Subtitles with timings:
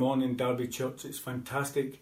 [0.00, 1.04] morning, Derby Church.
[1.04, 2.00] It's fantastic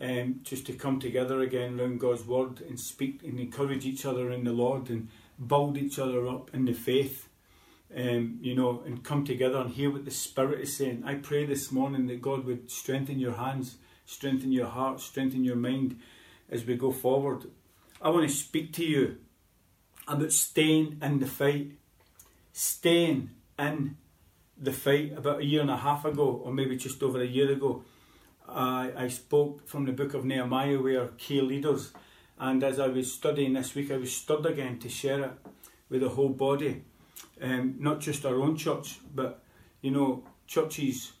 [0.00, 4.30] um, just to come together again around God's Word and speak and encourage each other
[4.30, 5.08] in the Lord and
[5.44, 7.28] build each other up in the faith.
[7.94, 11.02] Um, you know, and come together and hear what the Spirit is saying.
[11.04, 15.56] I pray this morning that God would strengthen your hands, strengthen your heart, strengthen your
[15.56, 15.98] mind
[16.48, 17.50] as we go forward.
[18.00, 19.16] I want to speak to you
[20.06, 21.72] about staying in the fight,
[22.52, 23.96] staying in
[24.58, 27.50] the fight about a year and a half ago, or maybe just over a year
[27.50, 27.84] ago,
[28.48, 31.92] I, I spoke from the book of Nehemiah, where key leaders,
[32.38, 35.32] and as I was studying this week, I was stirred again to share it
[35.88, 36.84] with the whole body,
[37.40, 39.42] um, not just our own church, but
[39.80, 41.12] you know, churches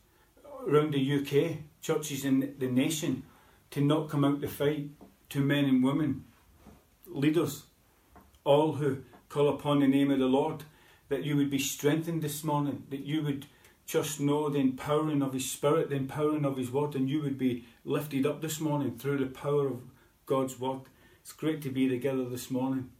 [0.66, 3.22] around the UK, churches in the nation,
[3.70, 4.90] to not come out to fight,
[5.28, 6.24] to men and women,
[7.06, 7.64] leaders,
[8.44, 10.64] all who call upon the name of the Lord
[11.08, 13.46] that you would be strengthened this morning, that you would
[13.86, 17.38] just know the empowering of His Spirit, the empowering of His Word, and you would
[17.38, 19.82] be lifted up this morning through the power of
[20.26, 20.80] God's Word.
[21.22, 22.90] It's great to be together this morning.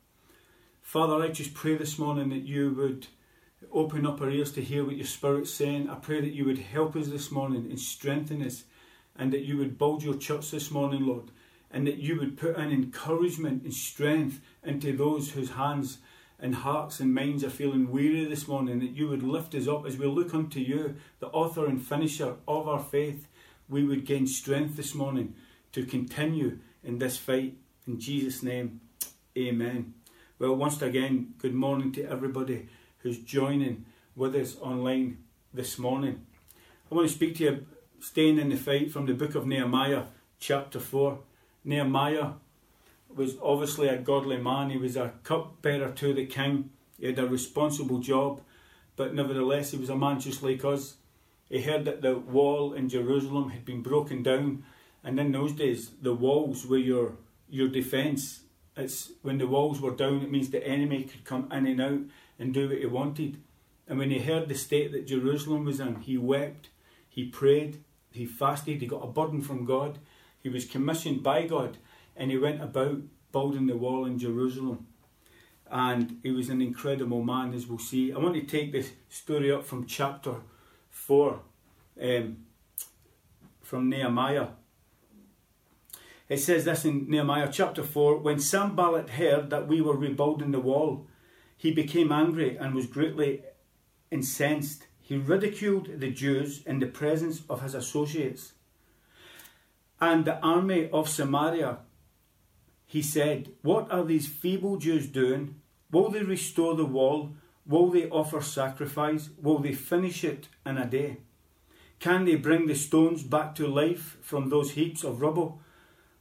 [0.81, 3.09] Father, I just pray this morning that you would
[3.73, 5.91] open up our ears to hear what your Spirit's saying.
[5.91, 8.65] I pray that you would help us this morning and strengthen us,
[9.17, 11.31] and that you would build your church this morning, Lord,
[11.73, 15.99] and that you would put an encouragement and strength into those whose hands
[16.39, 19.87] and hearts and minds are feeling weary this morning, that you would lift us up
[19.87, 23.27] as we look unto you, the author and finisher of our faith.
[23.69, 25.35] We would gain strength this morning
[25.73, 27.57] to continue in this fight.
[27.87, 28.81] In Jesus' name,
[29.37, 29.95] amen.
[30.39, 35.19] Well, once again, good morning to everybody who's joining with us online
[35.55, 36.27] this morning.
[36.91, 37.67] I want to speak to you,
[38.01, 40.05] staying in the fight from the book of Nehemiah,
[40.39, 41.19] chapter 4.
[41.65, 42.33] Nehemiah
[43.15, 44.71] was obviously a godly man.
[44.71, 46.71] He was a cupbearer to the king.
[46.99, 48.41] He had a responsible job,
[48.97, 50.97] but nevertheless, he was a man just like us.
[51.49, 54.65] He heard that the wall in Jerusalem had been broken down,
[55.05, 57.13] and in those days, the walls were your
[57.49, 58.41] your defence.
[58.77, 62.01] It's when the walls were down, it means the enemy could come in and out
[62.39, 63.41] and do what he wanted.
[63.87, 66.71] And when he heard the state that Jerusalem was in, he wept,
[67.09, 69.99] he prayed, he fasted, he got a burden from God.
[70.43, 71.79] He was commissioned by God
[72.17, 72.99] and he went about
[73.33, 74.87] building the wall in Jerusalem.
[75.71, 78.13] And he was an incredible man, as we'll see.
[78.13, 80.37] I want to take this story up from chapter
[80.91, 81.41] 4,
[82.03, 82.37] um,
[83.63, 84.49] from Nehemiah.
[86.29, 90.61] It says this in Nehemiah chapter 4 When Sanballat heard that we were rebuilding the
[90.61, 91.07] wall,
[91.57, 93.43] he became angry and was greatly
[94.11, 94.87] incensed.
[95.01, 98.53] He ridiculed the Jews in the presence of his associates.
[100.01, 101.79] And the army of Samaria
[102.97, 105.57] he said, What are these feeble Jews doing?
[105.93, 107.35] Will they restore the wall?
[107.67, 109.29] Will they offer sacrifice?
[109.37, 111.19] Will they finish it in a day?
[111.99, 115.61] Can they bring the stones back to life from those heaps of rubble,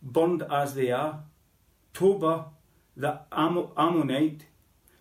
[0.02, 1.24] burned as they are?
[1.94, 2.48] Tobiah,
[2.98, 4.48] the Ammonite,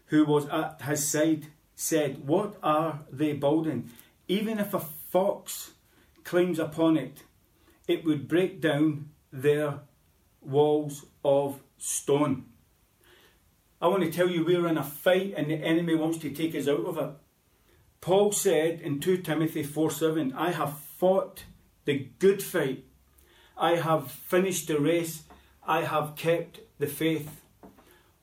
[0.07, 3.91] who was at his side, said, What are they building?
[4.29, 5.73] Even if a fox
[6.23, 7.25] climbs upon it,
[7.89, 9.81] it would break down their
[10.41, 12.47] walls of stone.
[13.81, 16.55] I want to tell you we're in a fight and the enemy wants to take
[16.55, 17.11] us out of it.
[18.01, 21.45] Paul said in 2 Timothy 4 7, I have fought
[21.85, 22.85] the good fight.
[23.57, 25.25] I have finished the race.
[25.67, 27.43] I have kept the faith.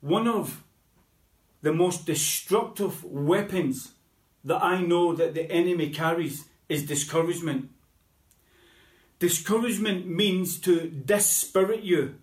[0.01, 0.63] One of
[1.61, 3.91] the most destructive weapons
[4.43, 7.69] that I know that the enemy carries is discouragement.
[9.19, 12.15] Discouragement means to dispirit you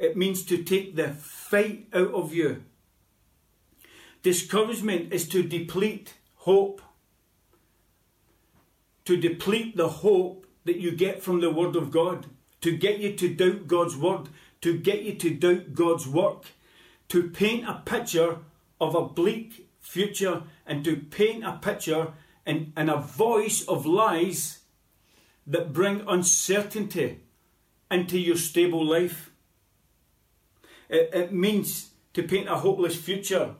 [0.00, 2.64] it means to take the fight out of you.
[4.22, 6.80] Discouragement is to deplete hope.
[9.04, 12.26] To deplete the hope that you get from the Word of God.
[12.62, 14.30] To get you to doubt God's Word.
[14.62, 16.46] To get you to doubt God's work.
[17.08, 18.38] To paint a picture
[18.80, 22.14] of a bleak future and to paint a picture
[22.46, 24.60] in, in a voice of lies
[25.46, 27.20] that bring uncertainty
[27.90, 29.30] into your stable life.
[30.90, 33.54] It, it means to paint a hopeless future.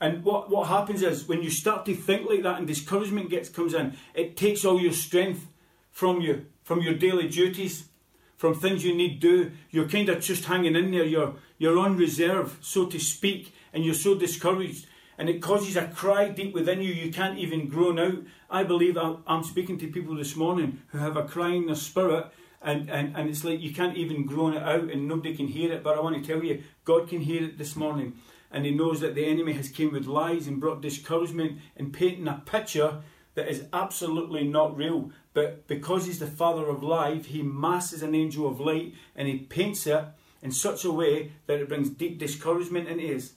[0.00, 3.48] And what, what happens is when you start to think like that and discouragement gets
[3.48, 5.46] comes in, it takes all your strength
[5.90, 7.88] from you, from your daily duties,
[8.36, 9.52] from things you need to do.
[9.70, 11.04] You're kind of just hanging in there.
[11.04, 14.86] You're you're on reserve, so to speak, and you're so discouraged.
[15.16, 16.92] And it causes a cry deep within you.
[16.92, 18.18] You can't even groan out.
[18.48, 22.26] I believe I'm speaking to people this morning who have a cry in their spirit
[22.60, 25.72] and, and, and it's like you can't even groan it out and nobody can hear
[25.72, 25.82] it.
[25.82, 28.14] But I want to tell you, God can hear it this morning.
[28.50, 32.26] And He knows that the enemy has came with lies and brought discouragement and painting
[32.26, 33.02] a picture
[33.34, 35.12] that is absolutely not real.
[35.32, 39.38] But because he's the father of life, he masses an angel of light and he
[39.38, 40.04] paints it
[40.42, 43.34] in such a way that it brings deep discouragement into us.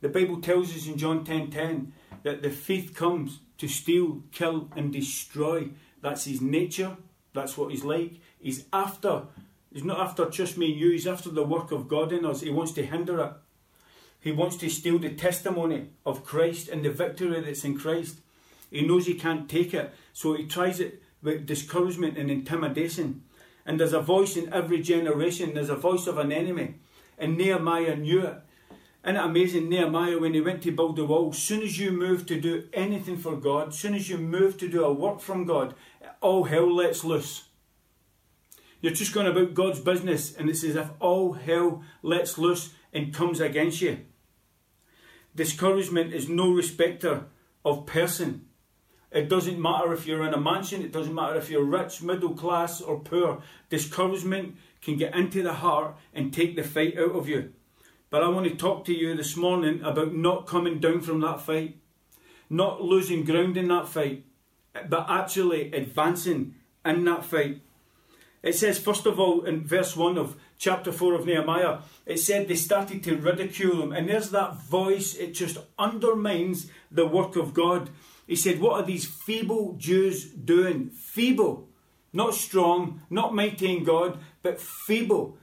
[0.00, 1.92] The Bible tells us in John 10:10 10, 10,
[2.22, 5.70] that the thief comes to steal, kill, and destroy.
[6.00, 6.96] That's his nature.
[7.32, 8.20] That's what he's like.
[8.44, 9.22] He's after.
[9.72, 10.90] He's not after just me and you.
[10.90, 12.42] He's after the work of God in us.
[12.42, 13.32] He wants to hinder it.
[14.20, 18.18] He wants to steal the testimony of Christ and the victory that's in Christ.
[18.70, 23.22] He knows he can't take it, so he tries it with discouragement and intimidation.
[23.64, 25.54] And there's a voice in every generation.
[25.54, 26.74] There's a voice of an enemy.
[27.16, 28.36] And Nehemiah knew it.
[29.04, 31.92] Isn't it amazing, Nehemiah, when he went to build the wall, as soon as you
[31.92, 35.20] move to do anything for God, as soon as you move to do a work
[35.20, 35.74] from God,
[36.20, 37.44] all hell lets loose.
[38.84, 43.14] You're just going about God's business, and it's as if all hell lets loose and
[43.14, 44.00] comes against you.
[45.34, 47.24] Discouragement is no respecter
[47.64, 48.44] of person.
[49.10, 52.34] It doesn't matter if you're in a mansion, it doesn't matter if you're rich, middle
[52.34, 53.40] class, or poor.
[53.70, 57.54] Discouragement can get into the heart and take the fight out of you.
[58.10, 61.40] But I want to talk to you this morning about not coming down from that
[61.40, 61.78] fight,
[62.50, 64.26] not losing ground in that fight,
[64.90, 67.62] but actually advancing in that fight.
[68.44, 72.46] It says, first of all, in verse 1 of chapter 4 of Nehemiah, it said
[72.46, 73.92] they started to ridicule him.
[73.92, 77.88] And there's that voice, it just undermines the work of God.
[78.26, 80.90] He said, What are these feeble Jews doing?
[80.90, 81.66] Feeble.
[82.12, 85.38] Not strong, not mighty in God, but feeble.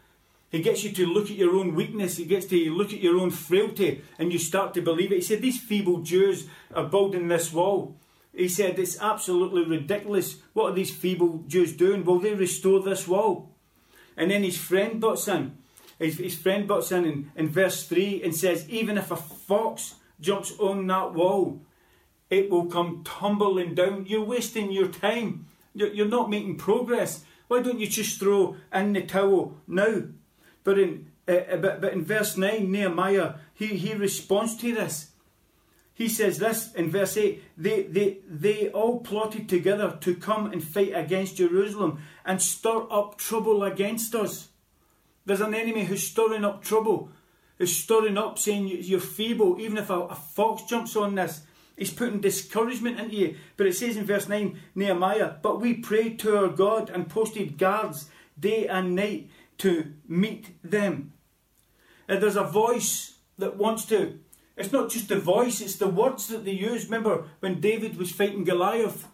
[0.52, 2.18] He gets you to look at your own weakness.
[2.18, 5.16] He gets to look at your own frailty and you start to believe it.
[5.16, 7.96] He said, These feeble Jews are building this wall.
[8.34, 10.38] He said, It's absolutely ridiculous.
[10.54, 12.04] What are these feeble Jews doing?
[12.04, 13.56] Will they restore this wall?
[14.16, 15.58] And then his friend butts in.
[16.00, 19.96] His, his friend butts in, in in verse 3 and says, Even if a fox
[20.20, 21.62] jumps on that wall,
[22.30, 24.06] it will come tumbling down.
[24.08, 25.48] You're wasting your time.
[25.74, 27.24] You're, you're not making progress.
[27.48, 30.04] Why don't you just throw in the towel now?
[30.64, 35.11] But in, uh, but, but in verse 9, Nehemiah, he, he responds to this.
[36.02, 40.64] He says this in verse 8 they, they, they all plotted together to come and
[40.64, 44.48] fight against Jerusalem and stir up trouble against us.
[45.28, 47.12] There's an enemy who's stirring up trouble,
[47.60, 49.62] who's stirring up saying you're feeble.
[49.62, 51.42] Even if a, a fox jumps on this,
[51.78, 53.36] he's putting discouragement into you.
[53.56, 57.60] But it says in verse 9, Nehemiah, but we prayed to our God and posted
[57.60, 58.10] guards
[58.40, 61.14] day and night to meet them.
[62.08, 64.18] And there's a voice that wants to,
[64.58, 66.86] it's not just the voice, it's the words that they use.
[66.86, 69.08] Remember when David was fighting Goliath,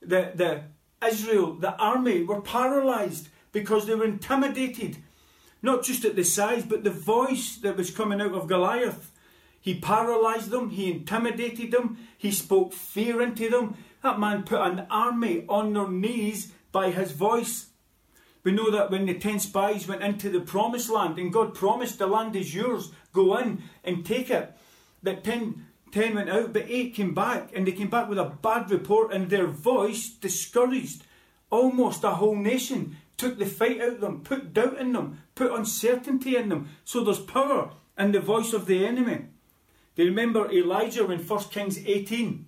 [0.00, 0.62] the, the
[1.06, 4.96] Israel, the army were paralyzed because they were intimidated.
[5.60, 9.12] Not just at the size, but the voice that was coming out of Goliath.
[9.60, 13.76] He paralyzed them, he intimidated them, he spoke fear into them.
[14.02, 17.66] That man put an army on their knees by his voice.
[18.42, 21.98] We know that when the ten spies went into the promised land and God promised
[21.98, 24.52] the land is yours, go in and take it.
[25.02, 28.24] That ten, ten went out, but eight came back and they came back with a
[28.24, 31.04] bad report and their voice discouraged
[31.50, 32.96] almost a whole nation.
[33.16, 36.70] Took the fight out of them, put doubt in them, put uncertainty in them.
[36.84, 39.26] So there's power in the voice of the enemy.
[39.94, 42.46] You remember Elijah in 1 Kings 18?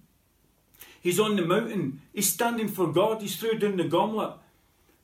[1.00, 4.34] He's on the mountain, he's standing for God, he's threw down the gauntlet.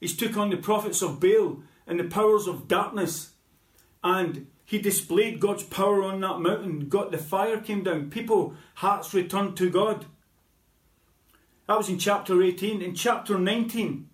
[0.01, 3.33] He's took on the prophets of Baal and the powers of darkness.
[4.03, 6.89] And he displayed God's power on that mountain.
[6.89, 8.09] God, the fire came down.
[8.09, 10.07] People, hearts returned to God.
[11.67, 12.81] That was in chapter 18.
[12.81, 14.09] In chapter 19,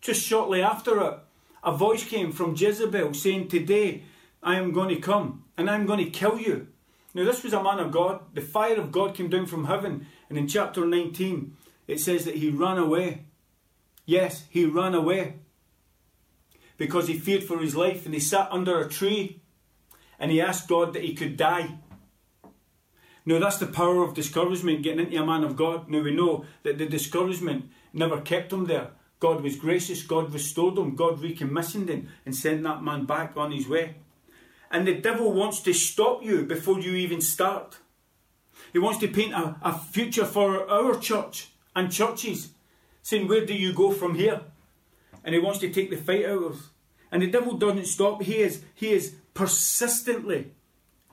[0.00, 1.18] just shortly after it,
[1.62, 4.04] a voice came from Jezebel saying, Today
[4.42, 6.68] I am going to come and I'm going to kill you.
[7.12, 8.22] Now, this was a man of God.
[8.32, 10.06] The fire of God came down from heaven.
[10.30, 11.54] And in chapter 19,
[11.86, 13.26] it says that he ran away.
[14.06, 15.34] Yes, he ran away
[16.78, 19.42] because he feared for his life and he sat under a tree
[20.18, 21.78] and he asked God that he could die.
[23.24, 25.90] Now, that's the power of discouragement getting into a man of God.
[25.90, 28.90] Now, we know that the discouragement never kept him there.
[29.20, 33.52] God was gracious, God restored him, God recommissioned him and sent that man back on
[33.52, 33.96] his way.
[34.70, 37.78] And the devil wants to stop you before you even start.
[38.72, 42.50] He wants to paint a, a future for our church and churches
[43.02, 44.42] saying, Where do you go from here?
[45.24, 46.70] And he wants to take the fight out of us.
[47.10, 48.22] And the devil doesn't stop.
[48.22, 50.50] He is, he is persistently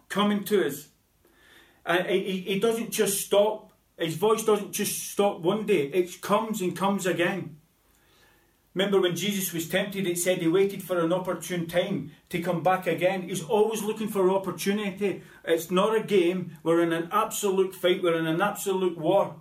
[0.10, 0.88] coming to us.
[1.86, 3.72] Uh, and he, he doesn't just stop.
[4.00, 5.84] His voice doesn't just stop one day.
[5.94, 7.58] It comes and comes again.
[8.74, 12.64] Remember when Jesus was tempted, it said he waited for an opportune time to come
[12.64, 13.30] back again.
[13.30, 15.22] He's always looking for opportunity.
[15.44, 16.58] It's not a game.
[16.64, 18.02] We're in an absolute fight.
[18.02, 19.36] We're in an absolute war.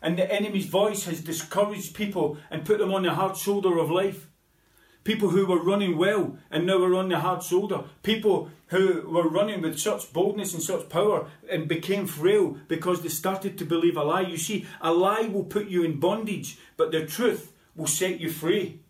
[0.00, 3.90] And the enemy's voice has discouraged people and put them on the hard shoulder of
[3.90, 4.30] life.
[5.08, 7.84] People who were running well and now are on the hard shoulder.
[8.02, 13.08] People who were running with such boldness and such power and became frail because they
[13.08, 14.20] started to believe a lie.
[14.20, 18.28] You see, a lie will put you in bondage, but the truth will set you
[18.28, 18.80] free.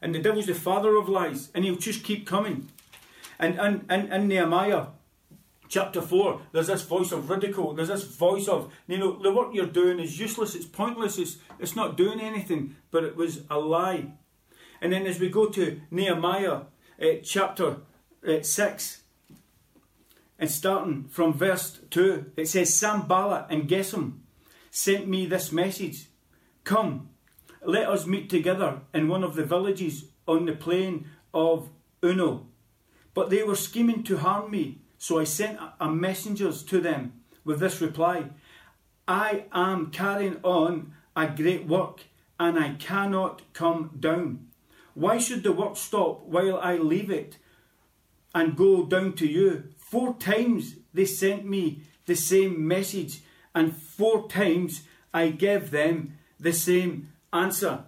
[0.00, 2.70] And the devil's the father of lies, and he'll just keep coming.
[3.38, 4.86] And in and, and Nehemiah
[5.68, 7.74] chapter 4, there's this voice of ridicule.
[7.74, 11.36] There's this voice of, you know, the work you're doing is useless, it's pointless, it's,
[11.58, 12.76] it's not doing anything.
[12.90, 14.14] But it was a lie.
[14.80, 16.62] And then as we go to Nehemiah
[17.00, 17.78] uh, chapter
[18.26, 19.02] uh, 6,
[20.38, 24.20] and starting from verse 2, it says, Sanballat and Geshem
[24.70, 26.06] sent me this message
[26.64, 27.10] Come,
[27.64, 31.68] let us meet together in one of the villages on the plain of
[32.02, 32.46] Ono.
[33.12, 37.60] But they were scheming to harm me, so I sent a messengers to them with
[37.60, 38.30] this reply
[39.08, 42.02] I am carrying on a great work,
[42.38, 44.49] and I cannot come down.
[45.00, 47.38] Why should the work stop while I leave it
[48.34, 49.64] and go down to you?
[49.78, 53.22] Four times they sent me the same message,
[53.54, 54.82] and four times
[55.14, 57.84] I gave them the same answer.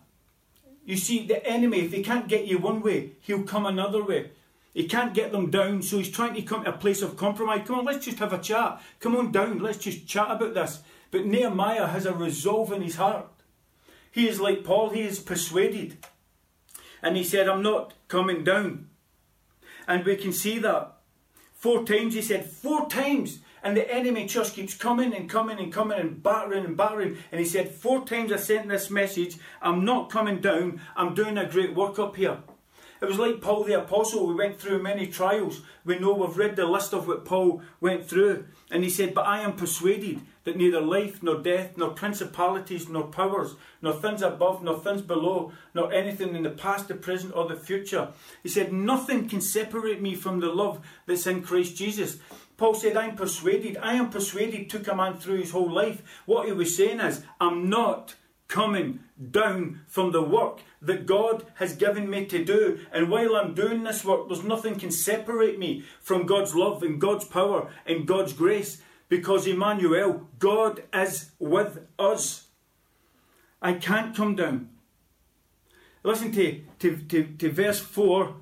[0.86, 4.30] You see, the enemy, if he can't get you one way, he'll come another way.
[4.72, 7.66] He can't get them down, so he's trying to come to a place of compromise.
[7.66, 8.80] Come on, let's just have a chat.
[9.00, 10.80] Come on down, let's just chat about this.
[11.10, 13.28] But Nehemiah has a resolve in his heart.
[14.10, 15.98] He is like Paul, he is persuaded.
[17.02, 18.88] And he said, I'm not coming down.
[19.88, 20.92] And we can see that.
[21.54, 23.40] Four times, he said, four times.
[23.64, 27.18] And the enemy just keeps coming and coming and coming and battering and battering.
[27.30, 29.36] And he said, Four times I sent this message.
[29.60, 30.80] I'm not coming down.
[30.96, 32.38] I'm doing a great work up here.
[33.00, 34.26] It was like Paul the Apostle.
[34.26, 35.62] We went through many trials.
[35.84, 38.46] We know we've read the list of what Paul went through.
[38.70, 43.04] And he said, But I am persuaded that neither life, nor death, nor principalities, nor
[43.04, 47.48] powers, nor things above, nor things below, nor anything in the past, the present, or
[47.48, 48.08] the future.
[48.42, 52.18] He said, Nothing can separate me from the love that's in Christ Jesus.
[52.56, 53.76] Paul said, I'm persuaded.
[53.78, 56.02] I am persuaded took a man through his whole life.
[56.26, 58.14] What he was saying is, I'm not
[58.52, 62.80] coming down from the work that God has given me to do.
[62.92, 67.00] And while I'm doing this work, there's nothing can separate me from God's love and
[67.00, 68.82] God's power and God's grace.
[69.12, 72.46] Because Emmanuel, God is with us.
[73.60, 74.70] I can't come down.
[76.02, 78.34] Listen to, to, to, to verse 4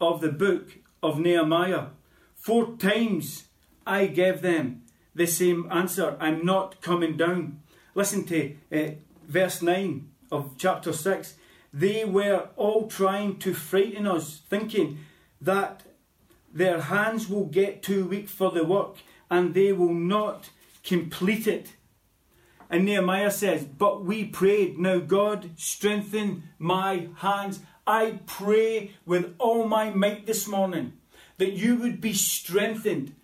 [0.00, 1.86] of the book of Nehemiah.
[2.36, 3.46] Four times
[3.84, 4.82] I gave them
[5.16, 6.16] the same answer.
[6.20, 7.62] I'm not coming down.
[7.96, 8.90] Listen to uh,
[9.26, 11.34] verse 9 of chapter 6.
[11.72, 15.00] They were all trying to frighten us, thinking
[15.40, 15.82] that
[16.52, 18.98] their hands will get too weak for the work
[19.34, 20.50] and they will not
[20.84, 21.72] complete it.
[22.70, 27.58] And Nehemiah says, But we prayed, now God, strengthen my hands.
[27.84, 30.92] I pray with all my might this morning
[31.38, 33.16] that you would be strengthened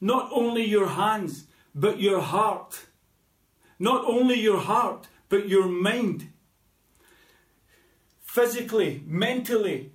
[0.00, 2.86] not only your hands, but your heart.
[3.78, 6.32] Not only your heart, but your mind.
[8.22, 9.92] Physically, mentally,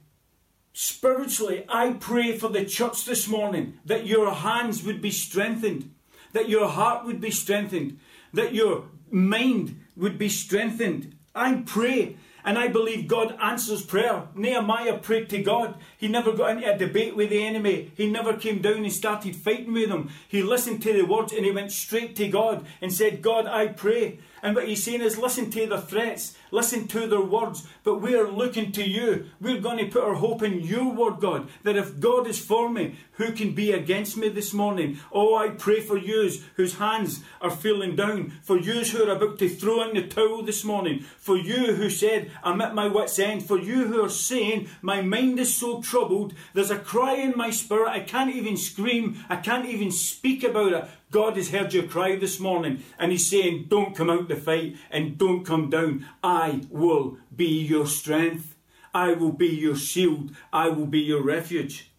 [0.73, 5.93] spiritually, I pray for the church this morning that your hands would be strengthened,
[6.33, 7.99] that your heart would be strengthened,
[8.33, 11.15] that your mind would be strengthened.
[11.35, 14.27] I pray and I believe God answers prayer.
[14.33, 15.75] Nehemiah prayed to God.
[15.97, 17.91] He never got into a debate with the enemy.
[17.95, 20.09] He never came down and started fighting with them.
[20.27, 23.67] He listened to the words and he went straight to God and said, God, I
[23.67, 24.19] pray.
[24.41, 28.29] And what he's saying is listen to their threats, listen to their words, but we're
[28.29, 29.25] looking to you.
[29.39, 32.69] We're going to put our hope in your word, God, that if God is for
[32.69, 34.99] me, who can be against me this morning?
[35.11, 39.39] Oh, I pray for yous whose hands are feeling down, for yous who are about
[39.39, 43.19] to throw in the towel this morning, for you who said, I'm at my wits'
[43.19, 47.33] end, for you who are saying, my mind is so troubled, there's a cry in
[47.35, 50.85] my spirit, I can't even scream, I can't even speak about it.
[51.11, 54.77] God has heard your cry this morning and He's saying, Don't come out to fight
[54.91, 56.05] and don't come down.
[56.23, 58.55] I will be your strength.
[58.93, 60.31] I will be your shield.
[60.53, 61.91] I will be your refuge.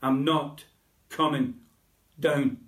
[0.00, 0.64] I'm not
[1.08, 1.54] coming
[2.18, 2.58] down.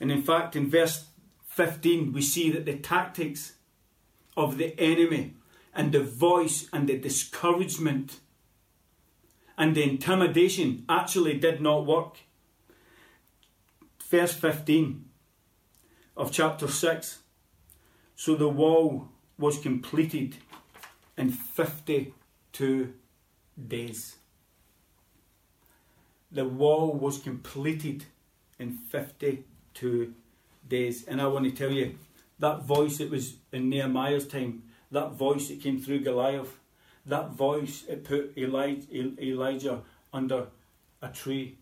[0.00, 1.06] And in fact, in verse
[1.48, 3.54] 15, we see that the tactics
[4.36, 5.34] of the enemy
[5.74, 8.20] and the voice and the discouragement
[9.56, 12.18] and the intimidation actually did not work
[14.08, 15.04] verse 15
[16.16, 17.18] of chapter 6.
[18.16, 20.36] So the wall was completed
[21.16, 22.94] in 52
[23.66, 24.16] days.
[26.30, 28.04] The wall was completed
[28.58, 30.14] in 52
[30.68, 31.04] days.
[31.06, 31.96] And I want to tell you,
[32.38, 36.58] that voice that was in Nehemiah's time, that voice that came through Goliath,
[37.06, 40.46] that voice that put Elijah under
[41.02, 41.56] a tree.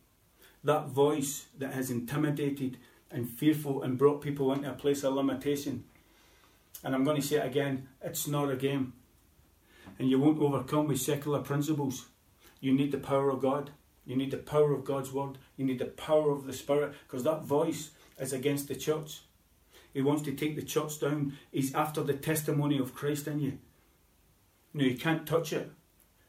[0.66, 5.84] That voice that has intimidated and fearful and brought people into a place of limitation.
[6.82, 8.92] And I'm going to say it again it's not a game.
[10.00, 12.06] And you won't overcome with secular principles.
[12.60, 13.70] You need the power of God.
[14.04, 15.38] You need the power of God's word.
[15.56, 19.20] You need the power of the Spirit because that voice is against the church.
[19.94, 21.38] He wants to take the church down.
[21.52, 23.58] He's after the testimony of Christ in you.
[24.74, 25.70] No, you can't touch it,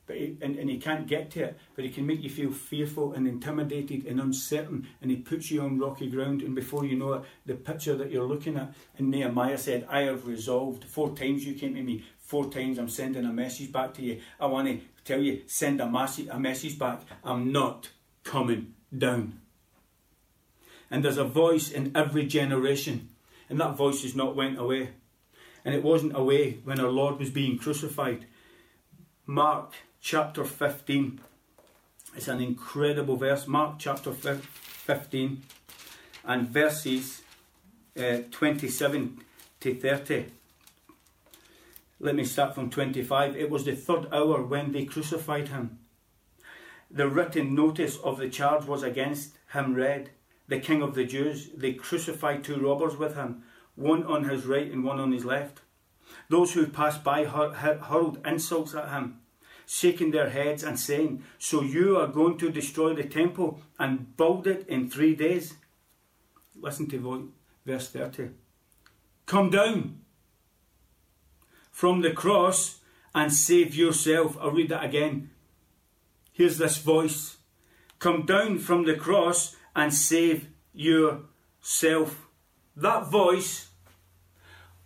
[0.08, 2.52] but he, and, and he can't get to it, but he can make you feel
[2.52, 6.42] fearful and intimidated and uncertain, and he puts you on rocky ground.
[6.42, 10.02] And before you know it, the picture that you're looking at, and Nehemiah said, I
[10.02, 10.86] have resolved.
[10.86, 14.22] Four times you came to me, four times I'm sending a message back to you.
[14.40, 17.02] I want to tell you, send a, mass- a message back.
[17.24, 17.90] I'm not
[18.24, 19.42] coming down.
[20.90, 23.10] And there's a voice in every generation
[23.50, 24.90] and that voice has not went away.
[25.64, 28.26] And it wasn't away when our Lord was being crucified.
[29.26, 29.74] Mark
[30.10, 31.20] chapter 15.
[32.16, 33.46] It's an incredible verse.
[33.46, 35.42] Mark chapter 15
[36.24, 37.24] and verses
[38.00, 39.20] uh, 27
[39.60, 40.28] to 30.
[42.00, 43.36] Let me start from 25.
[43.36, 45.78] It was the third hour when they crucified him.
[46.90, 50.12] The written notice of the charge was against him read
[50.48, 53.44] the King of the Jews, they crucified two robbers with him,
[53.76, 55.60] one on his right and one on his left.
[56.30, 59.20] Those who passed by hurled insults at him,
[59.68, 64.48] shaking their heads and saying, So you are going to destroy the temple and build
[64.48, 65.56] it in three days?
[66.60, 67.32] Listen to
[67.66, 68.30] verse 30.
[69.26, 70.00] Come down
[71.72, 72.80] from the cross
[73.14, 74.38] and save yourself.
[74.42, 75.32] I'll read that again.
[76.32, 77.38] Here's this voice
[78.00, 82.28] Come down from the cross and save yourself.
[82.76, 83.70] That voice,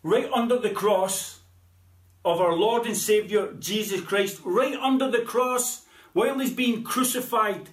[0.01, 1.40] right under the cross
[2.23, 7.69] of our Lord and Saviour Jesus Christ, right under the cross, while he's being crucified,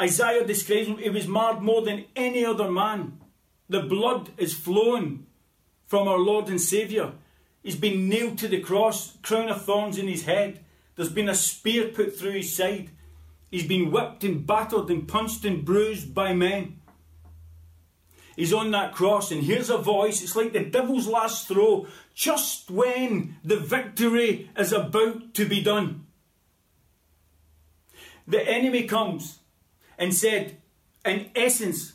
[0.00, 3.20] Isaiah describes him, he was marred more than any other man.
[3.68, 5.26] The blood is flowing
[5.86, 7.12] from our Lord and Saviour.
[7.62, 10.64] He's been nailed to the cross, crown of thorns in his head.
[10.96, 12.90] There's been a spear put through his side.
[13.50, 16.80] He's been whipped and battered and punched and bruised by men.
[18.36, 20.22] He's on that cross, and here's a voice.
[20.22, 26.06] It's like the devil's last throw, just when the victory is about to be done.
[28.26, 29.40] The enemy comes
[29.98, 30.56] and said,
[31.04, 31.92] in essence,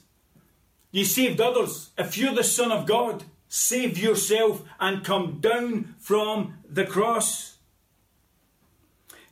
[0.92, 1.90] you saved others.
[1.98, 7.58] If you're the Son of God, save yourself and come down from the cross.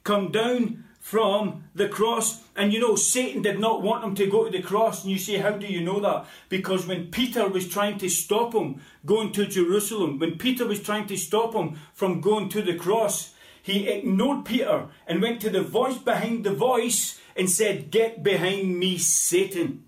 [0.03, 2.43] Come down from the cross.
[2.53, 5.03] And you know, Satan did not want him to go to the cross.
[5.03, 6.25] And you say, How do you know that?
[6.49, 11.07] Because when Peter was trying to stop him going to Jerusalem, when Peter was trying
[11.07, 15.61] to stop him from going to the cross, he ignored Peter and went to the
[15.61, 19.85] voice behind the voice and said, Get behind me, Satan.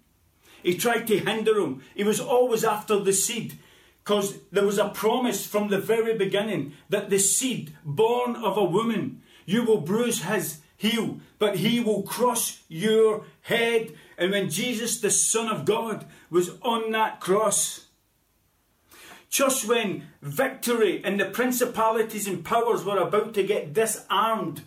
[0.63, 1.81] He tried to hinder him.
[1.95, 3.59] He was always after the seed
[4.05, 8.63] because there was a promise from the very beginning that the seed born of a
[8.63, 13.93] woman, you will bruise his heel, but he will crush your head.
[14.17, 17.87] And when Jesus, the Son of God, was on that cross,
[19.29, 24.61] just when victory and the principalities and powers were about to get disarmed,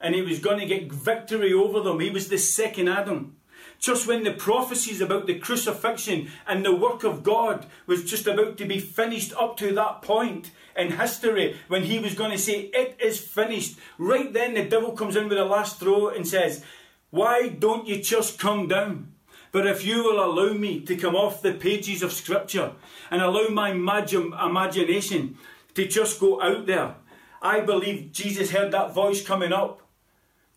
[0.00, 3.34] and he was going to get victory over them, he was the second Adam.
[3.78, 8.58] Just when the prophecies about the crucifixion and the work of God was just about
[8.58, 12.70] to be finished up to that point, in history when he was going to say,
[12.72, 13.78] It is finished.
[13.98, 16.64] Right then, the devil comes in with a last throw and says,
[17.10, 19.12] Why don't you just come down?
[19.50, 22.72] But if you will allow me to come off the pages of Scripture
[23.10, 25.36] and allow my imagination
[25.74, 26.94] to just go out there,
[27.40, 29.82] I believe Jesus heard that voice coming up.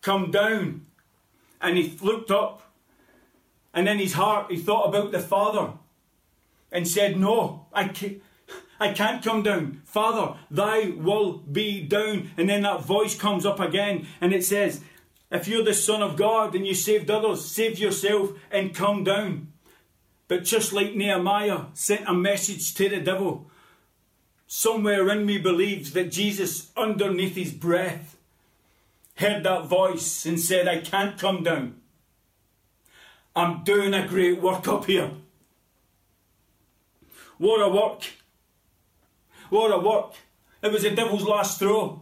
[0.02, 0.86] Come down.
[1.60, 2.60] And he looked up.
[3.74, 5.72] And in his heart, he thought about the Father
[6.70, 8.22] and said, No, I can't.
[8.80, 9.80] I can't come down.
[9.84, 12.32] Father, thy will be down.
[12.36, 14.80] And then that voice comes up again and it says,
[15.30, 19.52] If you're the Son of God and you saved others, save yourself and come down.
[20.26, 23.50] But just like Nehemiah sent a message to the devil,
[24.48, 28.16] somewhere in me believes that Jesus, underneath his breath,
[29.16, 31.81] heard that voice and said, I can't come down.
[33.34, 35.10] I'm doing a great work up here.
[37.38, 38.04] What a work
[39.52, 40.14] what a work.
[40.62, 42.00] It was the devil's last throw.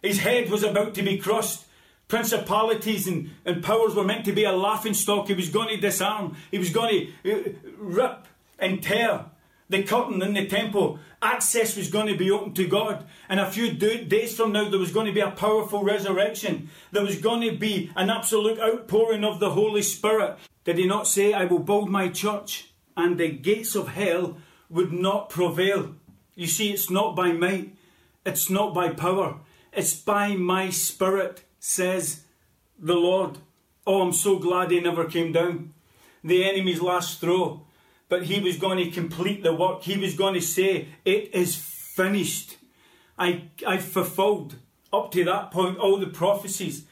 [0.00, 1.64] His head was about to be crushed.
[2.08, 5.26] Principalities and, and powers were meant to be a laughing stock.
[5.26, 6.34] He was going to disarm.
[6.50, 8.26] He was going to uh, rip
[8.58, 9.26] and tear
[9.68, 10.98] the curtain in the temple.
[11.20, 13.04] Access was going to be open to God.
[13.28, 16.70] And a few days from now, there was going to be a powerful resurrection.
[16.92, 20.36] There was going to be an absolute outpouring of the Holy Spirit.
[20.64, 24.36] Did he not say, I will build my church, and the gates of hell
[24.68, 25.94] would not prevail?
[26.34, 27.76] You see, it's not by might,
[28.24, 29.38] it's not by power,
[29.72, 32.24] it's by my spirit, says
[32.78, 33.38] the Lord.
[33.86, 35.72] Oh, I'm so glad he never came down.
[36.22, 37.65] The enemy's last throw
[38.08, 39.82] but he was going to complete the work.
[39.82, 42.56] He was going to say, It is finished.
[43.18, 44.56] I, I've fulfilled
[44.92, 46.84] up to that point all the prophecies.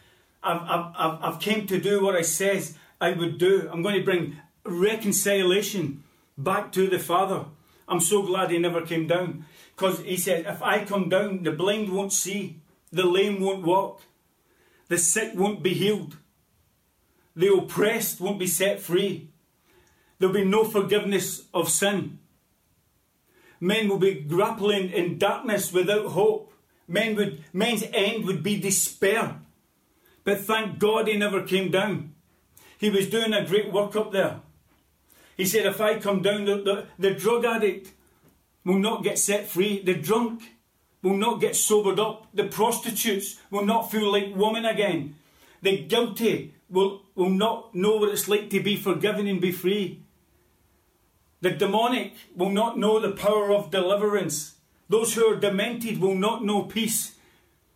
[0.43, 3.69] I've, I've, I've came to do what I says I would do.
[3.71, 6.03] I'm going to bring reconciliation
[6.37, 7.47] back to the Father.
[7.87, 9.45] I'm so glad he never came down.
[9.77, 12.61] Because he said, if I come down, the blind won't see,
[12.93, 14.03] the lame won't walk,
[14.89, 16.17] the sick won't be healed,
[17.35, 19.31] the oppressed won't be set free,
[20.19, 22.19] There'll be no forgiveness of sin.
[23.61, 26.53] Men will be grappling in darkness without hope.
[26.87, 29.37] Men would, men's end would be despair.
[30.25, 32.15] But thank God he never came down.
[32.79, 34.41] He was doing a great work up there.
[35.37, 37.93] He said, if I come down, the, the, the drug addict
[38.65, 39.83] will not get set free.
[39.83, 40.43] The drunk
[41.03, 42.29] will not get sobered up.
[42.33, 45.17] The prostitutes will not feel like women again.
[45.63, 50.04] The guilty will, will not know what it's like to be forgiven and be free.
[51.41, 54.55] The demonic will not know the power of deliverance.
[54.89, 57.17] Those who are demented will not know peace.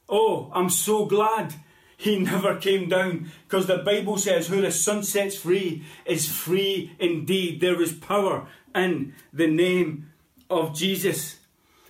[0.09, 1.55] Oh, I'm so glad
[1.97, 6.93] he never came down because the Bible says, Who the Son sets free is free
[6.99, 7.61] indeed.
[7.61, 10.11] There is power in the name
[10.49, 11.37] of Jesus.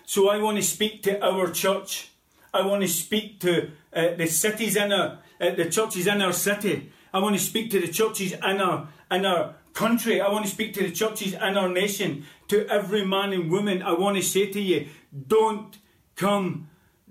[0.05, 2.11] So I want to speak to our church.
[2.53, 6.33] I want to speak to uh, the cities in our, uh, the churches in our
[6.33, 6.91] city.
[7.13, 10.21] I want to speak to the churches in our, in our country.
[10.21, 13.83] I want to speak to the churches in our nation, to every man and woman.
[13.83, 14.89] I want to say to you,
[15.27, 15.77] don't
[16.17, 16.69] come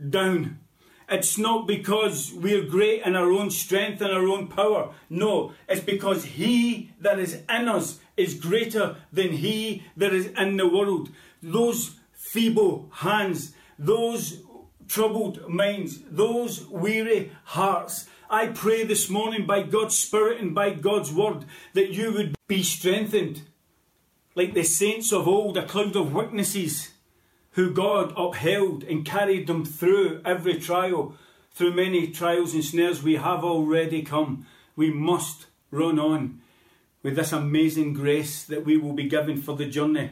[0.10, 0.60] down.
[1.10, 4.94] It's not because we're great in our own strength and our own power.
[5.10, 10.58] No, it's because He that is in us is greater than He that is in
[10.58, 11.10] the world.
[11.42, 14.42] Those feeble hands, those
[14.90, 21.14] troubled minds, those weary hearts, I pray this morning by God's Spirit and by God's
[21.14, 23.44] Word that you would be strengthened
[24.36, 26.92] like the saints of old, a cloud of witnesses
[27.52, 31.16] who God upheld and carried them through every trial.
[31.54, 34.46] Through many trials and snares we have already come.
[34.76, 36.42] We must run on
[37.04, 40.12] with this amazing grace that we will be given for the journey.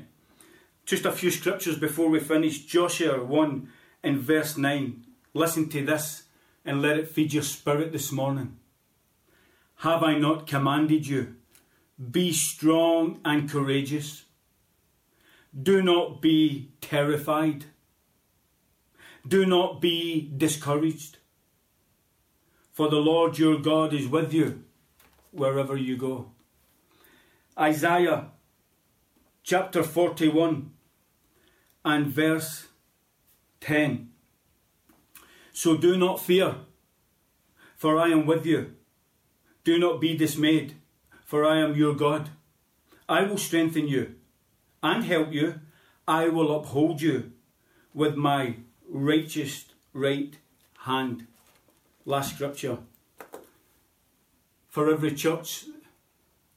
[0.86, 2.65] Just a few scriptures before we finish.
[2.65, 3.69] Joshua 1
[4.04, 5.04] and verse 9.
[5.34, 6.24] Listen to this
[6.65, 8.58] and let it feed your spirit this morning.
[9.78, 11.36] Have I not commanded you?
[12.12, 14.25] Be strong and courageous.
[15.62, 17.65] Do not be terrified.
[19.28, 21.17] Do not be discouraged.
[22.71, 24.63] For the Lord your God is with you
[25.32, 26.32] wherever you go.
[27.58, 28.32] Isaiah
[29.43, 30.71] chapter 41
[31.86, 32.67] and verse
[33.62, 34.10] 10.
[35.55, 36.55] So do not fear,
[37.77, 38.75] for I am with you.
[39.63, 40.73] Do not be dismayed,
[41.23, 42.29] for I am your God.
[43.07, 44.15] I will strengthen you
[44.83, 45.61] and help you.
[46.05, 47.31] I will uphold you
[47.93, 48.57] with my
[48.89, 49.63] righteous
[49.93, 50.37] right
[50.79, 51.25] hand.
[52.03, 52.79] Last scripture.
[54.67, 55.63] For every church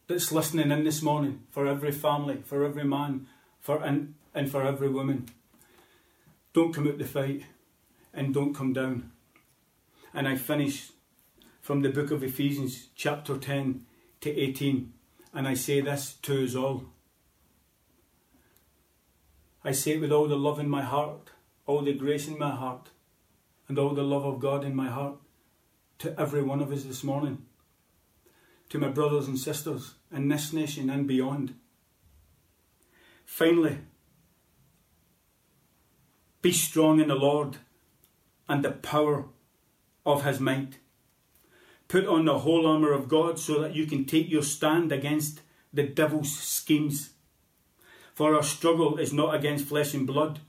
[0.09, 3.29] that's listening in this morning, for every family, for every man,
[3.61, 5.29] for and, and for every woman.
[6.53, 7.45] Don't come out the fight
[8.13, 9.13] and don't come down.
[10.15, 10.91] And I finish
[11.61, 13.85] from the book of Ephesians, chapter 10
[14.23, 14.93] to 18,
[15.35, 16.85] and I say this to us all.
[19.65, 21.31] I say it with all the love in my heart,
[21.67, 22.89] all the grace in my heart,
[23.69, 25.17] and all the love of God in my heart
[25.99, 27.45] to every one of us this morning,
[28.71, 31.55] to my brothers and sisters in this nation and beyond.
[33.25, 33.79] Finally,
[36.41, 37.59] be strong in the Lord
[38.49, 39.27] and the power
[40.07, 40.79] of his might.
[41.89, 45.41] Put on the whole armour of God so that you can take your stand against
[45.73, 47.11] the devil's schemes.
[48.15, 50.41] For our struggle is not against flesh and blood,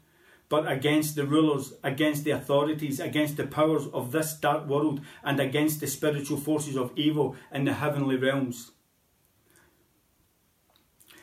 [0.49, 5.39] but against the rulers, against the authorities, against the powers of this dark world, and
[5.39, 8.71] against the spiritual forces of evil in the heavenly realms.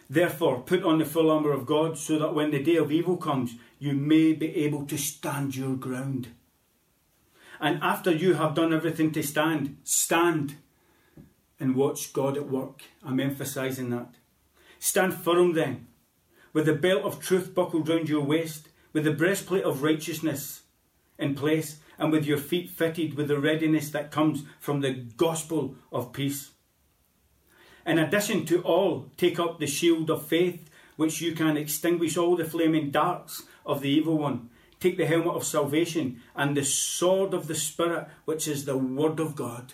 [0.09, 3.17] Therefore, put on the full armour of God so that when the day of evil
[3.17, 6.29] comes, you may be able to stand your ground.
[7.61, 10.57] And after you have done everything to stand, stand
[11.59, 12.83] and watch God at work.
[13.05, 14.15] I'm emphasizing that.
[14.79, 15.87] Stand firm then,
[16.53, 20.63] with the belt of truth buckled round your waist, with the breastplate of righteousness
[21.19, 25.77] in place, and with your feet fitted with the readiness that comes from the gospel
[25.91, 26.51] of peace.
[27.87, 32.37] In addition to all, take up the shield of faith, which you can extinguish all
[32.37, 34.51] the flaming darts of the evil one.
[34.87, 39.19] Take the helmet of salvation and the sword of the Spirit, which is the Word
[39.19, 39.73] of God.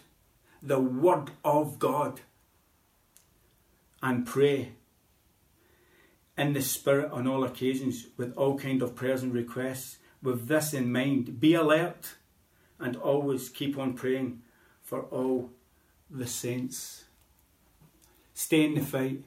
[0.63, 2.23] The Word of God.
[4.03, 4.73] And pray
[6.39, 9.99] in the Spirit on all occasions with all kind of prayers and requests.
[10.23, 12.15] With this in mind, be alert
[12.79, 14.41] and always keep on praying
[14.81, 15.51] for all
[16.11, 17.05] the saints.
[18.33, 19.25] Stay in the fight.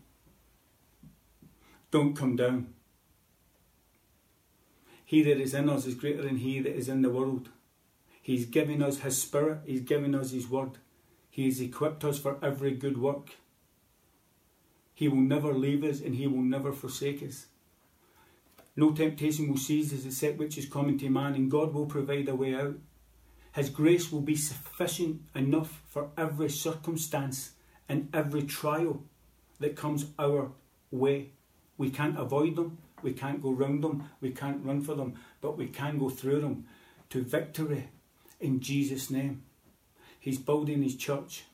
[1.92, 2.75] Don't come down.
[5.06, 7.50] He that is in us is greater than he that is in the world.
[8.22, 10.80] He's given us his spirit, he's given us his word.
[11.30, 13.36] He has equipped us for every good work.
[14.96, 17.48] He will never leave us and he will never forsake us.
[18.76, 22.28] No temptation will seize us except which is common to man, and God will provide
[22.28, 22.76] a way out.
[23.54, 27.52] His grace will be sufficient enough for every circumstance
[27.88, 29.04] and every trial
[29.60, 30.52] that comes our
[30.92, 31.32] way.
[31.78, 35.58] We can't avoid them, we can't go round them, we can't run for them, but
[35.58, 36.66] we can go through them
[37.10, 37.90] to victory
[38.40, 39.44] in Jesus' name.
[40.20, 41.46] He's building his church.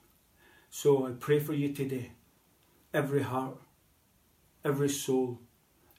[0.69, 2.11] So I pray for you today,
[2.93, 3.57] every heart,
[4.63, 5.39] every soul,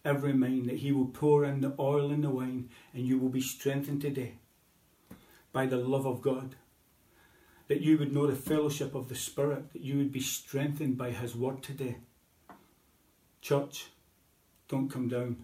[0.05, 3.29] every mind, that He will pour in the oil and the wine, and you will
[3.29, 4.37] be strengthened today
[5.53, 6.57] by the love of God.
[7.69, 11.11] That you would know the fellowship of the Spirit, that you would be strengthened by
[11.11, 11.99] His word today.
[13.43, 13.87] Church,
[14.73, 15.37] don't come down.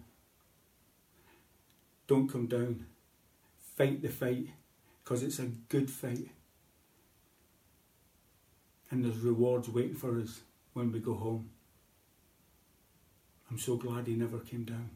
[2.07, 2.87] Don't come down.
[3.77, 4.47] Fight the fight
[5.03, 6.29] because it's a good fight.
[8.89, 10.41] And there's rewards waiting for us
[10.73, 11.51] when we go home.
[13.51, 14.89] I'm so glad he never came down.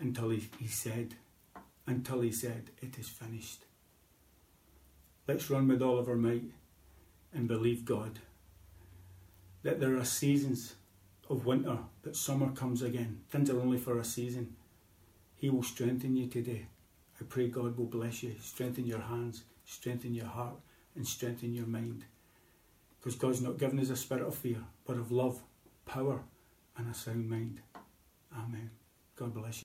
[0.00, 1.14] Until he, he said,
[1.86, 3.60] until he said, it is finished.
[5.28, 6.50] Let's run with all of our might
[7.32, 8.18] and believe God
[9.62, 10.74] that there are seasons
[11.30, 13.20] of winter, but summer comes again.
[13.30, 14.56] Things are only for a season.
[15.36, 16.66] He will strengthen you today.
[17.20, 20.56] I pray God will bless you, strengthen your hands, strengthen your heart,
[20.96, 22.04] and strengthen your mind.
[22.98, 25.40] Because God's not given us a spirit of fear, but of love,
[25.86, 26.20] power,
[26.76, 27.60] and a sound mind.
[28.36, 28.70] Amen.
[29.16, 29.58] God bless you.